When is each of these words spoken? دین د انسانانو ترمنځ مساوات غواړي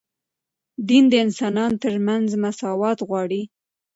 دین 0.87 1.03
د 1.09 1.13
انسانانو 1.25 1.81
ترمنځ 1.83 2.27
مساوات 2.43 2.99
غواړي 3.07 3.41